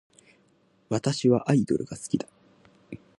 [0.89, 2.27] 私はアイドルが好きだ